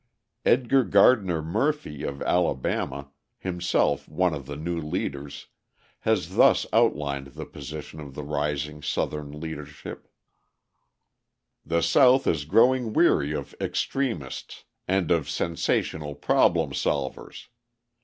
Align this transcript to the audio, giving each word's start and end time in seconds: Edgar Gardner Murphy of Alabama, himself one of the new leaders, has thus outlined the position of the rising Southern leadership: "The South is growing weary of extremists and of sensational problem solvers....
Edgar 0.47 0.83
Gardner 0.83 1.43
Murphy 1.43 2.01
of 2.01 2.23
Alabama, 2.23 3.09
himself 3.37 4.09
one 4.09 4.33
of 4.33 4.47
the 4.47 4.55
new 4.55 4.81
leaders, 4.81 5.45
has 5.99 6.33
thus 6.35 6.65
outlined 6.73 7.27
the 7.27 7.45
position 7.45 7.99
of 7.99 8.15
the 8.15 8.23
rising 8.23 8.81
Southern 8.81 9.31
leadership: 9.39 10.07
"The 11.63 11.83
South 11.83 12.25
is 12.25 12.45
growing 12.45 12.93
weary 12.93 13.31
of 13.35 13.53
extremists 13.61 14.63
and 14.87 15.11
of 15.11 15.29
sensational 15.29 16.15
problem 16.15 16.71
solvers.... 16.71 17.49